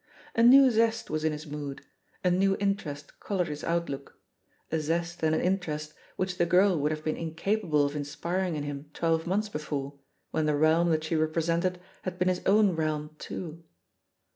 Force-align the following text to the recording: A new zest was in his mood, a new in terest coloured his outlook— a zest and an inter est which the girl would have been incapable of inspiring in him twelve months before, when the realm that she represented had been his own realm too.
A 0.33 0.41
new 0.41 0.71
zest 0.71 1.11
was 1.11 1.23
in 1.23 1.31
his 1.31 1.45
mood, 1.45 1.85
a 2.23 2.31
new 2.31 2.55
in 2.55 2.75
terest 2.75 3.19
coloured 3.19 3.49
his 3.49 3.63
outlook— 3.63 4.17
a 4.71 4.79
zest 4.79 5.21
and 5.21 5.35
an 5.35 5.41
inter 5.41 5.73
est 5.73 5.93
which 6.15 6.39
the 6.39 6.45
girl 6.47 6.75
would 6.79 6.89
have 6.89 7.03
been 7.03 7.15
incapable 7.15 7.85
of 7.85 7.95
inspiring 7.95 8.55
in 8.55 8.63
him 8.63 8.89
twelve 8.95 9.27
months 9.27 9.47
before, 9.49 9.99
when 10.31 10.47
the 10.47 10.57
realm 10.57 10.89
that 10.89 11.03
she 11.03 11.15
represented 11.15 11.79
had 12.01 12.17
been 12.17 12.29
his 12.29 12.41
own 12.47 12.71
realm 12.75 13.15
too. 13.19 13.63